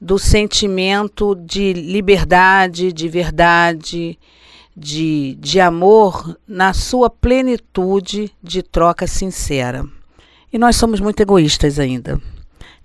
do 0.00 0.18
sentimento 0.18 1.34
de 1.34 1.72
liberdade, 1.72 2.92
de 2.92 3.08
verdade, 3.08 4.18
de, 4.76 5.36
de 5.40 5.60
amor 5.60 6.36
na 6.46 6.74
sua 6.74 7.08
plenitude 7.08 8.30
de 8.42 8.62
troca 8.62 9.06
sincera. 9.06 9.84
E 10.52 10.58
nós 10.58 10.76
somos 10.76 11.00
muito 11.00 11.20
egoístas 11.20 11.78
ainda. 11.78 12.20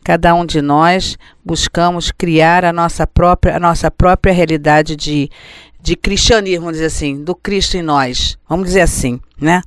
Cada 0.04 0.34
um 0.36 0.46
de 0.46 0.62
nós 0.62 1.18
buscamos 1.46 2.12
criar 2.12 2.66
a 2.66 2.74
nossa 2.74 3.08
própria, 3.08 3.56
a 3.56 3.60
nossa 3.60 3.90
própria 3.90 4.34
realidade 4.34 4.98
de, 4.98 5.30
de 5.84 5.98
cristianismo, 5.98 6.62
vamos 6.62 6.76
dizer 6.76 6.86
assim, 6.86 7.22
do 7.22 7.36
Cristo 7.36 7.76
em 7.76 7.82
nós, 7.82 8.38
vamos 8.48 8.68
dizer 8.68 8.80
assim, 8.80 9.20
né? 9.40 9.62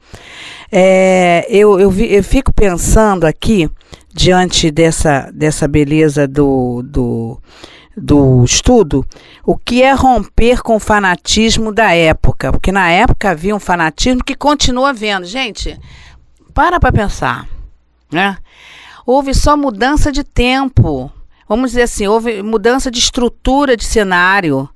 É, 0.73 1.47
eu, 1.51 1.79
eu, 1.79 1.91
vi, 1.91 2.11
eu 2.11 2.25
fico 2.25 2.51
pensando 2.55 3.27
aqui, 3.27 3.71
diante 4.15 4.71
dessa, 4.71 5.31
dessa 5.31 5.69
beleza 5.69 6.27
do, 6.27 6.83
do, 6.83 7.39
do 7.95 8.43
estudo, 8.43 9.05
o 9.45 9.59
que 9.59 9.83
é 9.83 9.93
romper 9.93 10.63
com 10.63 10.77
o 10.77 10.81
fanatismo 10.81 11.71
da 11.71 11.93
época, 11.93 12.51
porque 12.51 12.73
na 12.73 12.91
época 12.91 13.29
havia 13.29 13.55
um 13.55 13.61
fanatismo 13.61 14.25
que 14.25 14.35
continua 14.35 14.89
havendo. 14.89 15.27
Gente, 15.27 15.79
para 16.55 16.81
para 16.81 16.93
pensar, 16.93 17.47
né? 18.11 18.39
Houve 19.05 19.35
só 19.35 19.55
mudança 19.55 20.11
de 20.11 20.25
tempo, 20.25 21.13
vamos 21.47 21.73
dizer 21.73 21.83
assim, 21.83 22.07
houve 22.07 22.43
mudança 22.43 22.91
de 22.91 23.01
estrutura 23.01 23.77
de 23.77 23.85
cenário 23.85 24.67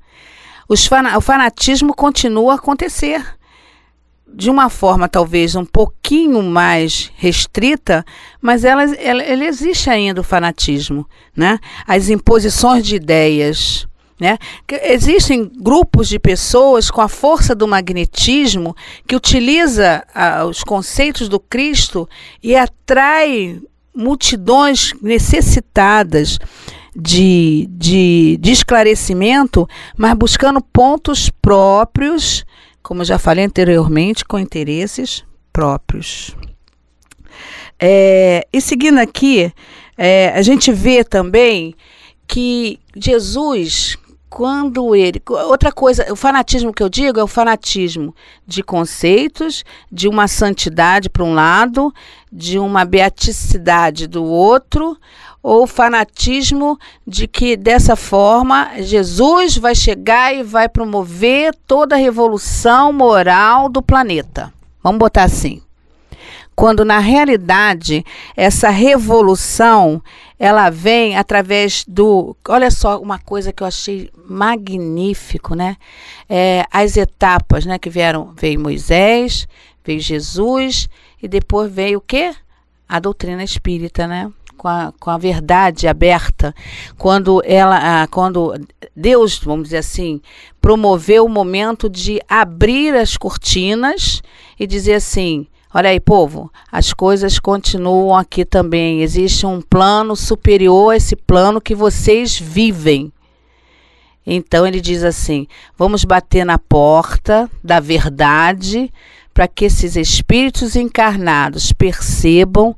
o 1.16 1.20
fanatismo 1.20 1.92
continua 1.92 2.52
a 2.52 2.56
acontecer. 2.56 3.24
De 4.32 4.48
uma 4.48 4.70
forma 4.70 5.08
talvez 5.08 5.56
um 5.56 5.64
pouquinho 5.64 6.40
mais 6.40 7.10
restrita, 7.16 8.04
mas 8.40 8.64
ela, 8.64 8.84
ela, 8.94 9.44
existe 9.44 9.90
ainda 9.90 10.20
o 10.20 10.24
fanatismo. 10.24 11.04
Né? 11.36 11.58
As 11.84 12.08
imposições 12.08 12.86
de 12.86 12.94
ideias, 12.94 13.88
né? 14.20 14.38
Existem 14.84 15.50
grupos 15.60 16.06
de 16.08 16.18
pessoas 16.18 16.90
com 16.90 17.00
a 17.00 17.08
força 17.08 17.54
do 17.54 17.66
magnetismo 17.66 18.76
que 19.08 19.16
utiliza 19.16 20.04
ah, 20.14 20.44
os 20.44 20.62
conceitos 20.62 21.26
do 21.28 21.40
Cristo 21.40 22.08
e 22.42 22.54
atrai 22.54 23.58
multidões 23.94 24.92
necessitadas 25.00 26.38
de, 26.94 27.68
de, 27.70 28.38
de 28.40 28.50
esclarecimento, 28.50 29.68
mas 29.96 30.14
buscando 30.14 30.60
pontos 30.60 31.30
próprios, 31.42 32.44
como 32.82 33.04
já 33.04 33.18
falei 33.18 33.44
anteriormente, 33.44 34.24
com 34.24 34.38
interesses 34.38 35.24
próprios. 35.52 36.34
É, 37.78 38.46
e 38.52 38.60
seguindo 38.60 38.98
aqui, 38.98 39.52
é, 39.96 40.32
a 40.34 40.42
gente 40.42 40.72
vê 40.72 41.02
também 41.02 41.74
que 42.26 42.78
Jesus, 42.94 43.96
quando 44.28 44.94
ele. 44.94 45.20
Outra 45.28 45.72
coisa, 45.72 46.12
o 46.12 46.16
fanatismo 46.16 46.72
que 46.72 46.82
eu 46.82 46.88
digo 46.88 47.18
é 47.18 47.24
o 47.24 47.26
fanatismo 47.26 48.14
de 48.46 48.62
conceitos, 48.62 49.64
de 49.90 50.06
uma 50.06 50.28
santidade 50.28 51.10
para 51.10 51.24
um 51.24 51.34
lado, 51.34 51.92
de 52.30 52.58
uma 52.58 52.84
beaticidade 52.84 54.06
do 54.06 54.24
outro, 54.24 54.96
ou 55.42 55.66
fanatismo 55.66 56.78
de 57.06 57.26
que 57.26 57.56
dessa 57.56 57.96
forma 57.96 58.70
Jesus 58.80 59.56
vai 59.56 59.74
chegar 59.74 60.34
e 60.34 60.42
vai 60.42 60.68
promover 60.68 61.54
toda 61.66 61.94
a 61.94 61.98
revolução 61.98 62.92
moral 62.92 63.68
do 63.68 63.82
planeta. 63.82 64.52
Vamos 64.82 64.98
botar 64.98 65.24
assim. 65.24 65.62
Quando 66.54 66.84
na 66.84 66.98
realidade 66.98 68.04
essa 68.36 68.68
revolução 68.68 70.02
ela 70.38 70.68
vem 70.68 71.16
através 71.16 71.84
do, 71.86 72.36
olha 72.48 72.70
só 72.70 72.98
uma 72.98 73.18
coisa 73.18 73.52
que 73.52 73.62
eu 73.62 73.66
achei 73.66 74.10
magnífico, 74.26 75.54
né? 75.54 75.76
É, 76.28 76.64
as 76.70 76.96
etapas, 76.98 77.64
né? 77.64 77.78
Que 77.78 77.88
vieram, 77.88 78.34
veio 78.36 78.60
Moisés, 78.60 79.48
veio 79.84 80.00
Jesus 80.00 80.88
e 81.22 81.28
depois 81.28 81.72
veio 81.72 81.98
o 81.98 82.02
quê? 82.02 82.34
A 82.86 82.98
doutrina 82.98 83.42
espírita, 83.42 84.06
né? 84.06 84.30
Com 84.60 84.68
a, 84.68 84.92
com 85.00 85.08
a 85.08 85.16
verdade 85.16 85.88
aberta, 85.88 86.54
quando 86.98 87.42
ela, 87.46 88.06
quando 88.08 88.60
Deus, 88.94 89.38
vamos 89.38 89.68
dizer 89.68 89.78
assim, 89.78 90.20
promoveu 90.60 91.24
o 91.24 91.30
momento 91.30 91.88
de 91.88 92.20
abrir 92.28 92.94
as 92.94 93.16
cortinas 93.16 94.20
e 94.58 94.66
dizer 94.66 94.96
assim: 94.96 95.46
Olha 95.72 95.88
aí, 95.88 95.98
povo, 95.98 96.52
as 96.70 96.92
coisas 96.92 97.38
continuam 97.38 98.14
aqui 98.14 98.44
também. 98.44 99.00
Existe 99.00 99.46
um 99.46 99.62
plano 99.62 100.14
superior 100.14 100.92
a 100.92 100.96
esse 100.96 101.16
plano 101.16 101.58
que 101.58 101.74
vocês 101.74 102.38
vivem. 102.38 103.10
Então 104.26 104.66
ele 104.66 104.82
diz 104.82 105.02
assim: 105.02 105.46
vamos 105.78 106.04
bater 106.04 106.44
na 106.44 106.58
porta 106.58 107.50
da 107.64 107.80
verdade 107.80 108.92
para 109.32 109.48
que 109.48 109.64
esses 109.64 109.96
espíritos 109.96 110.76
encarnados 110.76 111.72
percebam 111.72 112.76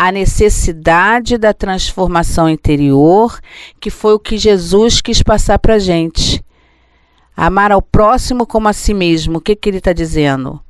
a 0.00 0.12
necessidade 0.12 1.36
da 1.36 1.52
transformação 1.52 2.48
interior, 2.48 3.40
que 3.80 3.90
foi 3.90 4.14
o 4.14 4.18
que 4.20 4.38
Jesus 4.38 5.00
quis 5.00 5.24
passar 5.24 5.58
para 5.58 5.74
a 5.74 5.78
gente. 5.80 6.40
Amar 7.36 7.72
ao 7.72 7.82
próximo 7.82 8.46
como 8.46 8.68
a 8.68 8.72
si 8.72 8.94
mesmo. 8.94 9.38
O 9.38 9.40
que, 9.40 9.56
que 9.56 9.68
ele 9.68 9.78
está 9.78 9.92
dizendo? 9.92 10.60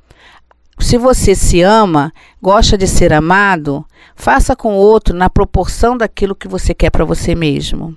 Se 0.79 0.97
você 0.97 1.35
se 1.35 1.61
ama, 1.61 2.11
gosta 2.41 2.75
de 2.75 2.87
ser 2.87 3.13
amado, 3.13 3.85
faça 4.15 4.55
com 4.55 4.73
o 4.73 4.77
outro 4.77 5.15
na 5.15 5.29
proporção 5.29 5.95
daquilo 5.95 6.33
que 6.33 6.47
você 6.47 6.73
quer 6.73 6.89
para 6.89 7.05
você 7.05 7.35
mesmo. 7.35 7.95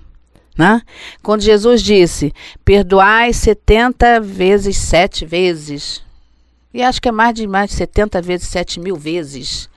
Né? 0.57 0.83
Quando 1.23 1.41
Jesus 1.41 1.81
disse: 1.81 2.31
Perdoai 2.63 3.33
70 3.33 4.21
vezes, 4.21 4.77
sete 4.77 5.25
vezes, 5.25 6.03
e 6.75 6.83
acho 6.83 7.01
que 7.01 7.09
é 7.09 7.13
mais 7.13 7.33
de 7.33 7.47
mais 7.47 7.71
de 7.71 7.77
70 7.77 8.21
vezes 8.21 8.49
7 8.49 8.81
mil 8.81 8.97
vezes. 8.97 9.72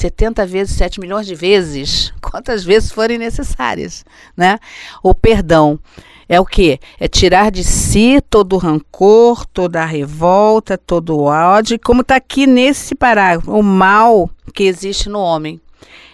70 0.00 0.46
vezes 0.46 0.76
7 0.76 0.98
milhões 0.98 1.26
de 1.26 1.34
vezes, 1.34 2.12
quantas 2.22 2.64
vezes 2.64 2.90
forem 2.90 3.18
necessárias, 3.18 4.04
né? 4.36 4.58
O 5.02 5.14
perdão 5.14 5.78
é 6.28 6.38
o 6.40 6.46
que? 6.46 6.78
É 6.98 7.08
tirar 7.08 7.50
de 7.50 7.64
si 7.64 8.22
todo 8.30 8.54
o 8.54 8.58
rancor, 8.58 9.44
toda 9.46 9.82
a 9.82 9.84
revolta, 9.84 10.78
todo 10.78 11.16
o 11.16 11.24
ódio, 11.24 11.78
como 11.82 12.02
está 12.02 12.16
aqui 12.16 12.46
nesse 12.46 12.94
parágrafo, 12.94 13.50
o 13.50 13.62
mal 13.62 14.30
que 14.54 14.62
existe 14.62 15.08
no 15.08 15.18
homem. 15.18 15.60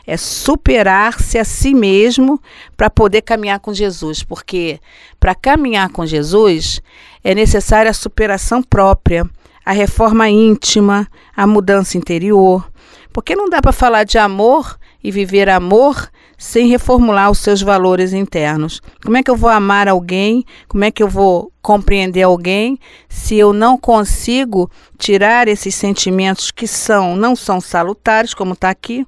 É 0.06 0.16
superar-se 0.16 1.36
a 1.36 1.44
si 1.44 1.74
mesmo 1.74 2.40
para 2.76 2.88
poder 2.88 3.22
caminhar 3.22 3.60
com 3.60 3.74
Jesus, 3.74 4.22
porque 4.22 4.80
para 5.20 5.34
caminhar 5.34 5.90
com 5.90 6.06
Jesus 6.06 6.80
é 7.22 7.34
necessária 7.34 7.90
a 7.90 7.94
superação 7.94 8.62
própria, 8.62 9.28
a 9.64 9.72
reforma 9.72 10.30
íntima, 10.30 11.06
a 11.36 11.46
mudança 11.46 11.98
interior. 11.98 12.66
Porque 13.16 13.34
não 13.34 13.48
dá 13.48 13.62
para 13.62 13.72
falar 13.72 14.04
de 14.04 14.18
amor 14.18 14.78
e 15.02 15.10
viver 15.10 15.48
amor 15.48 16.10
sem 16.36 16.68
reformular 16.68 17.30
os 17.30 17.38
seus 17.38 17.62
valores 17.62 18.12
internos. 18.12 18.82
Como 19.02 19.16
é 19.16 19.22
que 19.22 19.30
eu 19.30 19.36
vou 19.36 19.48
amar 19.48 19.88
alguém? 19.88 20.44
Como 20.68 20.84
é 20.84 20.90
que 20.90 21.02
eu 21.02 21.08
vou 21.08 21.50
compreender 21.62 22.24
alguém 22.24 22.78
se 23.08 23.38
eu 23.38 23.54
não 23.54 23.78
consigo 23.78 24.70
tirar 24.98 25.48
esses 25.48 25.74
sentimentos 25.74 26.50
que 26.50 26.66
são 26.68 27.16
não 27.16 27.34
são 27.34 27.58
salutares, 27.58 28.34
como 28.34 28.52
está 28.52 28.68
aqui, 28.68 29.06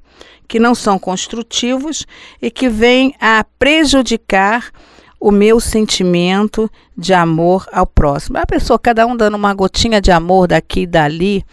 que 0.48 0.58
não 0.58 0.74
são 0.74 0.98
construtivos 0.98 2.06
e 2.40 2.50
que 2.50 2.70
vêm 2.70 3.14
a 3.20 3.44
prejudicar 3.58 4.72
o 5.20 5.30
meu 5.30 5.58
sentimento 5.58 6.70
de 6.96 7.12
amor 7.12 7.66
ao 7.72 7.86
próximo. 7.86 8.38
A 8.38 8.46
pessoa, 8.46 8.78
cada 8.78 9.06
um 9.06 9.16
dando 9.16 9.36
uma 9.36 9.52
gotinha 9.52 10.00
de 10.00 10.10
amor 10.10 10.46
daqui 10.48 10.80
e 10.80 10.86
dali, 10.86 11.44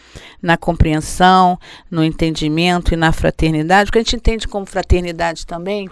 na 0.42 0.56
compreensão, 0.56 1.60
no 1.90 2.04
entendimento 2.04 2.94
e 2.94 2.98
na 2.98 3.12
fraternidade, 3.12 3.88
porque 3.88 4.00
a 4.00 4.02
gente 4.04 4.16
entende 4.16 4.48
como 4.48 4.66
fraternidade 4.66 5.46
também 5.46 5.90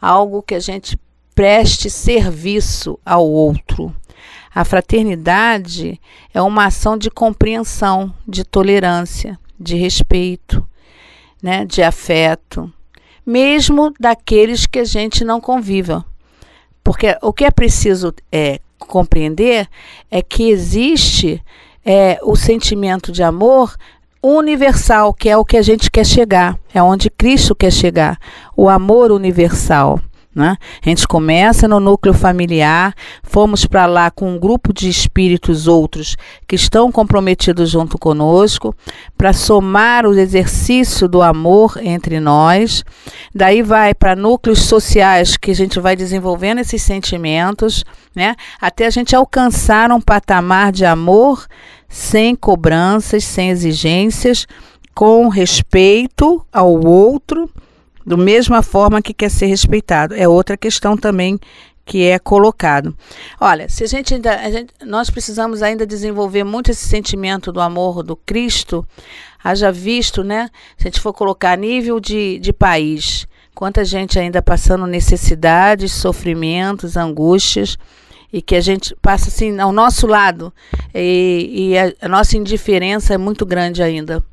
algo 0.00 0.42
que 0.42 0.54
a 0.54 0.60
gente 0.60 0.98
preste 1.34 1.88
serviço 1.88 2.98
ao 3.04 3.26
outro. 3.26 3.94
A 4.54 4.64
fraternidade 4.64 6.00
é 6.32 6.40
uma 6.40 6.66
ação 6.66 6.96
de 6.96 7.10
compreensão, 7.10 8.12
de 8.26 8.44
tolerância, 8.44 9.38
de 9.58 9.76
respeito, 9.76 10.66
né, 11.42 11.64
de 11.64 11.82
afeto, 11.82 12.72
mesmo 13.24 13.92
daqueles 14.00 14.66
que 14.66 14.78
a 14.78 14.84
gente 14.84 15.24
não 15.24 15.40
conviva. 15.40 16.04
Porque 16.86 17.18
o 17.20 17.32
que 17.32 17.44
é 17.44 17.50
preciso 17.50 18.14
é, 18.30 18.60
compreender 18.78 19.68
é 20.08 20.22
que 20.22 20.50
existe 20.50 21.42
é, 21.84 22.16
o 22.22 22.36
sentimento 22.36 23.10
de 23.10 23.24
amor 23.24 23.74
universal, 24.22 25.12
que 25.12 25.28
é 25.28 25.36
o 25.36 25.44
que 25.44 25.56
a 25.56 25.62
gente 25.62 25.90
quer 25.90 26.06
chegar, 26.06 26.56
é 26.72 26.80
onde 26.80 27.10
Cristo 27.10 27.56
quer 27.56 27.72
chegar, 27.72 28.20
o 28.56 28.68
amor 28.68 29.10
universal. 29.10 30.00
Né? 30.36 30.58
A 30.84 30.88
gente 30.90 31.08
começa 31.08 31.66
no 31.66 31.80
núcleo 31.80 32.12
familiar, 32.12 32.92
fomos 33.22 33.64
para 33.64 33.86
lá 33.86 34.10
com 34.10 34.34
um 34.34 34.38
grupo 34.38 34.70
de 34.70 34.86
espíritos 34.86 35.66
outros 35.66 36.14
que 36.46 36.54
estão 36.54 36.92
comprometidos 36.92 37.70
junto 37.70 37.96
conosco, 37.96 38.74
para 39.16 39.32
somar 39.32 40.04
o 40.04 40.12
exercício 40.12 41.08
do 41.08 41.22
amor 41.22 41.78
entre 41.80 42.20
nós. 42.20 42.84
Daí 43.34 43.62
vai 43.62 43.94
para 43.94 44.14
núcleos 44.14 44.58
sociais 44.58 45.38
que 45.38 45.52
a 45.52 45.54
gente 45.54 45.80
vai 45.80 45.96
desenvolvendo 45.96 46.58
esses 46.58 46.82
sentimentos, 46.82 47.82
né? 48.14 48.36
até 48.60 48.84
a 48.84 48.90
gente 48.90 49.16
alcançar 49.16 49.90
um 49.90 50.02
patamar 50.02 50.70
de 50.70 50.84
amor 50.84 51.46
sem 51.88 52.36
cobranças, 52.36 53.24
sem 53.24 53.48
exigências, 53.48 54.46
com 54.94 55.28
respeito 55.28 56.44
ao 56.52 56.78
outro 56.86 57.50
da 58.06 58.16
mesma 58.16 58.62
forma 58.62 59.02
que 59.02 59.12
quer 59.12 59.30
ser 59.30 59.46
respeitado. 59.46 60.14
É 60.14 60.28
outra 60.28 60.56
questão 60.56 60.96
também 60.96 61.40
que 61.84 62.04
é 62.04 62.18
colocado. 62.18 62.96
Olha, 63.40 63.68
se 63.68 63.84
a 63.84 63.86
gente 63.86 64.14
ainda, 64.14 64.40
a 64.40 64.50
gente, 64.50 64.72
nós 64.84 65.10
precisamos 65.10 65.62
ainda 65.62 65.86
desenvolver 65.86 66.44
muito 66.44 66.70
esse 66.70 66.86
sentimento 66.86 67.52
do 67.52 67.60
amor 67.60 68.02
do 68.02 68.16
Cristo, 68.16 68.86
haja 69.42 69.70
visto, 69.70 70.22
né? 70.22 70.48
Se 70.76 70.86
a 70.86 70.90
gente 70.90 71.00
for 71.00 71.12
colocar 71.12 71.52
a 71.52 71.56
nível 71.56 72.00
de, 72.00 72.38
de 72.40 72.52
país, 72.52 73.26
quanta 73.54 73.84
gente 73.84 74.18
ainda 74.18 74.42
passando 74.42 74.86
necessidades, 74.86 75.92
sofrimentos, 75.92 76.96
angústias, 76.96 77.76
e 78.32 78.42
que 78.42 78.56
a 78.56 78.60
gente 78.60 78.94
passa 79.00 79.28
assim 79.28 79.58
ao 79.60 79.70
nosso 79.70 80.08
lado, 80.08 80.52
e, 80.92 81.70
e 81.70 81.78
a, 81.78 81.92
a 82.02 82.08
nossa 82.08 82.36
indiferença 82.36 83.14
é 83.14 83.18
muito 83.18 83.46
grande 83.46 83.80
ainda 83.80 84.24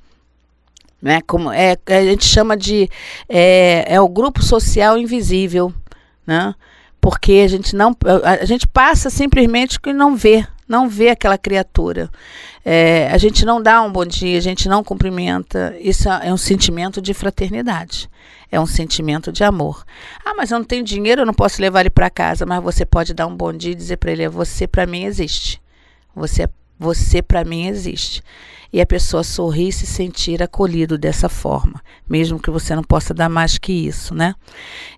né? 1.04 1.20
Como 1.28 1.52
é, 1.52 1.78
a 1.86 2.02
gente 2.02 2.24
chama 2.26 2.56
de 2.56 2.90
é, 3.28 3.84
é 3.88 4.00
o 4.00 4.08
grupo 4.08 4.42
social 4.42 4.98
invisível, 4.98 5.74
né? 6.26 6.56
Porque 7.02 7.42
a 7.44 7.48
gente 7.50 7.76
não 7.76 7.94
a, 8.24 8.46
gente 8.46 8.66
passa 8.66 9.10
simplesmente 9.10 9.78
que 9.78 9.92
não 9.92 10.16
vê, 10.16 10.48
não 10.66 10.88
vê 10.88 11.10
aquela 11.10 11.38
criatura. 11.38 12.10
É, 12.64 13.10
a 13.12 13.18
gente 13.18 13.44
não 13.44 13.62
dá 13.62 13.82
um 13.82 13.92
bom 13.92 14.06
dia, 14.06 14.38
a 14.38 14.42
gente 14.42 14.70
não 14.70 14.82
cumprimenta. 14.82 15.76
Isso 15.82 16.08
é 16.08 16.32
um 16.32 16.38
sentimento 16.38 17.02
de 17.02 17.14
fraternidade. 17.14 18.10
É 18.50 18.58
um 18.58 18.66
sentimento 18.66 19.30
de 19.30 19.44
amor. 19.44 19.84
Ah, 20.24 20.34
mas 20.38 20.52
eu 20.52 20.60
não 20.60 20.66
tenho 20.66 20.86
dinheiro, 20.86 21.24
eu 21.24 21.26
não 21.26 21.34
posso 21.34 21.62
levar 21.62 21.82
ele 21.82 21.90
para 21.90 22.10
casa. 22.10 22.46
Mas 22.46 22.64
você 22.64 22.86
pode 22.86 23.14
dar 23.14 23.28
um 23.28 23.36
bom 23.36 23.52
dia 23.52 23.74
e 23.74 23.76
dizer 23.76 23.98
para 23.98 24.12
ele: 24.14 24.30
você 24.30 24.66
para 24.66 24.86
mim 24.86 25.04
existe. 25.04 25.62
Você, 26.16 26.48
você 26.84 27.22
para 27.22 27.46
mim 27.46 27.68
existe 27.68 28.22
e 28.74 28.82
a 28.82 28.86
pessoa 28.86 29.24
sorrir 29.24 29.70
e 29.70 29.72
se 29.72 29.86
sentir 29.86 30.42
acolhido 30.42 30.98
dessa 30.98 31.30
forma, 31.30 31.80
mesmo 32.10 32.40
que 32.40 32.50
você 32.50 32.76
não 32.76 32.84
possa 32.84 33.14
dar 33.14 33.30
mais 33.30 33.60
que 33.60 33.72
isso, 33.72 34.16
né? 34.16 34.34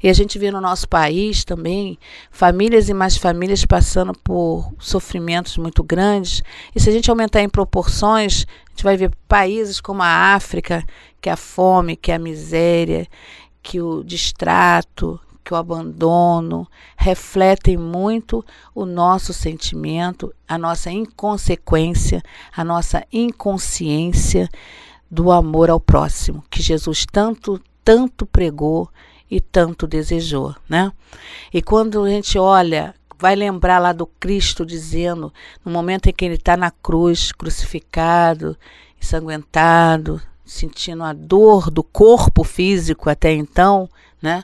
E 0.02 0.08
a 0.08 0.14
gente 0.14 0.40
vê 0.40 0.50
no 0.50 0.62
nosso 0.62 0.88
país 0.88 1.44
também 1.44 2.00
famílias 2.32 2.88
e 2.88 2.94
mais 2.94 3.18
famílias 3.18 3.66
passando 3.66 4.14
por 4.24 4.74
sofrimentos 4.80 5.58
muito 5.58 5.84
grandes, 5.84 6.42
e 6.74 6.80
se 6.80 6.90
a 6.90 6.92
gente 6.94 7.10
aumentar 7.10 7.42
em 7.42 7.50
proporções, 7.50 8.46
a 8.66 8.70
gente 8.70 8.84
vai 8.84 8.96
ver 8.96 9.12
países 9.28 9.82
como 9.82 10.02
a 10.02 10.34
África, 10.34 10.82
que 11.22 11.30
a 11.30 11.36
fome, 11.36 11.98
que 11.98 12.14
a 12.14 12.18
miséria, 12.18 13.06
que 13.62 13.82
o 13.82 14.04
distrato, 14.04 15.20
que 15.46 15.54
o 15.54 15.58
abandono 15.58 16.68
refletem 16.98 17.78
muito 17.78 18.44
o 18.74 18.84
nosso 18.84 19.32
sentimento, 19.32 20.34
a 20.48 20.58
nossa 20.58 20.92
inconsequência, 20.92 22.24
a 22.52 22.64
nossa 22.64 23.06
inconsciência 23.14 24.50
do 25.10 25.32
amor 25.32 25.70
ao 25.70 25.80
próximo, 25.80 26.44
que 26.50 26.64
Jesus 26.64 27.06
tanto, 27.10 27.62
tanto 27.84 28.26
pregou 28.26 28.90
e 29.30 29.40
tanto 29.40 29.86
desejou, 29.86 30.56
né? 30.68 30.92
E 31.54 31.62
quando 31.62 32.04
a 32.04 32.10
gente 32.10 32.40
olha, 32.40 32.96
vai 33.20 33.36
lembrar 33.36 33.78
lá 33.78 33.94
do 33.94 34.08
Cristo 34.08 34.66
dizendo, 34.66 35.32
no 35.64 35.72
momento 35.72 36.08
em 36.08 36.14
que 36.14 36.26
ele 36.26 36.36
está 36.36 36.58
na 36.58 36.72
cruz, 36.72 37.32
crucificado, 37.32 38.58
ensanguentado, 39.00 40.20
sentindo 40.44 41.04
a 41.04 41.14
dor 41.14 41.70
do 41.70 41.84
corpo 41.84 42.44
físico 42.44 43.10
até 43.10 43.32
então, 43.32 43.88
né? 44.20 44.44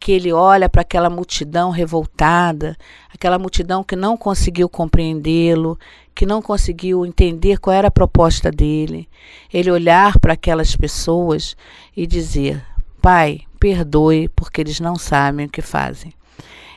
Que 0.00 0.12
ele 0.12 0.32
olha 0.32 0.68
para 0.68 0.82
aquela 0.82 1.10
multidão 1.10 1.70
revoltada, 1.70 2.76
aquela 3.12 3.38
multidão 3.38 3.82
que 3.82 3.96
não 3.96 4.16
conseguiu 4.16 4.68
compreendê-lo, 4.68 5.78
que 6.14 6.26
não 6.26 6.40
conseguiu 6.40 7.04
entender 7.04 7.58
qual 7.58 7.74
era 7.74 7.88
a 7.88 7.92
proposta 7.92 8.50
dele. 8.50 9.08
Ele 9.52 9.70
olhar 9.70 10.18
para 10.18 10.34
aquelas 10.34 10.74
pessoas 10.76 11.56
e 11.96 12.06
dizer: 12.06 12.64
Pai, 13.00 13.42
perdoe, 13.58 14.28
porque 14.28 14.60
eles 14.60 14.80
não 14.80 14.96
sabem 14.96 15.46
o 15.46 15.50
que 15.50 15.62
fazem. 15.62 16.12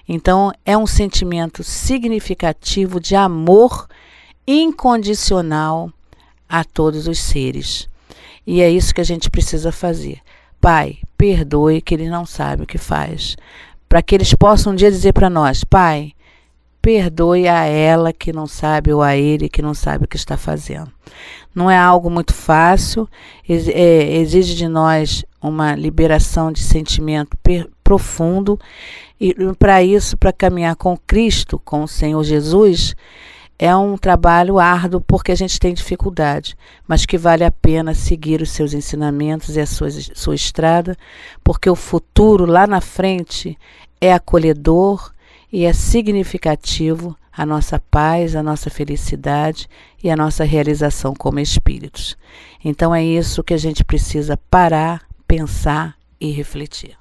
Então, 0.08 0.52
é 0.66 0.78
um 0.78 0.88
sentimento 0.88 1.64
significativo 1.64 3.00
de 3.00 3.16
amor 3.16 3.88
incondicional 4.46 5.92
a 6.50 6.64
todos 6.64 7.08
os 7.08 7.20
seres. 7.20 7.88
E 8.46 8.62
é 8.62 8.70
isso 8.70 8.94
que 8.94 9.02
a 9.02 9.06
gente 9.06 9.30
precisa 9.30 9.72
fazer. 9.72 10.20
Pai, 10.62 11.00
perdoe 11.18 11.82
que 11.82 11.96
ele 11.96 12.08
não 12.08 12.26
sabe 12.26 12.64
o 12.64 12.68
que 12.68 12.78
faz. 12.78 13.36
Para 13.90 14.02
que 14.02 14.14
eles 14.16 14.34
possam 14.36 14.72
um 14.72 14.76
dia 14.76 14.92
dizer 14.92 15.12
para 15.12 15.30
nós: 15.30 15.64
Pai, 15.64 16.14
perdoe 16.82 17.48
a 17.48 17.66
ela 17.66 18.14
que 18.14 18.32
não 18.32 18.48
sabe 18.48 18.94
ou 18.94 19.02
a 19.02 19.16
ele 19.18 19.50
que 19.50 19.62
não 19.62 19.74
sabe 19.74 20.06
o 20.06 20.08
que 20.08 20.16
está 20.16 20.38
fazendo. 20.38 20.92
Não 21.54 21.70
é 21.70 21.78
algo 21.78 22.10
muito 22.10 22.34
fácil, 22.34 23.10
é, 23.50 24.18
exige 24.18 24.56
de 24.56 24.68
nós 24.68 25.26
uma 25.42 25.76
liberação 25.76 26.52
de 26.52 26.62
sentimento 26.62 27.38
profundo 27.84 28.60
e 29.20 29.36
para 29.60 29.84
isso, 29.84 30.18
para 30.18 30.32
caminhar 30.32 30.76
com 30.76 30.98
Cristo, 30.98 31.60
com 31.60 31.84
o 31.84 31.88
Senhor 31.88 32.24
Jesus, 32.24 32.96
é 33.62 33.76
um 33.76 33.96
trabalho 33.96 34.58
árduo 34.58 35.00
porque 35.00 35.32
a 35.32 35.36
gente 35.36 35.60
tem 35.60 35.72
dificuldade, 35.72 36.58
mas 36.88 37.06
que 37.06 37.16
vale 37.16 37.44
a 37.44 37.52
pena 37.52 37.94
seguir 37.94 38.42
os 38.42 38.50
seus 38.50 38.74
ensinamentos 38.74 39.56
e 39.56 39.60
a 39.60 39.68
sua, 39.68 39.92
sua 39.92 40.34
estrada, 40.34 40.98
porque 41.44 41.70
o 41.70 41.76
futuro 41.76 42.48
lá 42.48 42.66
na 42.66 42.82
frente 42.82 43.56
é 44.02 44.12
acolhedor 44.12 45.14
e 45.54 45.64
é 45.64 45.74
significativo 45.74 47.16
a 47.32 47.46
nossa 47.46 47.80
paz, 47.80 48.36
a 48.36 48.42
nossa 48.42 48.72
felicidade 48.72 49.70
e 50.04 50.10
a 50.10 50.18
nossa 50.18 50.44
realização 50.44 51.14
como 51.14 51.40
espíritos. 51.40 52.18
Então 52.66 52.96
é 52.96 53.04
isso 53.04 53.44
que 53.44 53.54
a 53.54 53.60
gente 53.60 53.84
precisa 53.84 54.40
parar, 54.50 55.04
pensar 55.28 55.96
e 56.20 56.32
refletir. 56.32 57.01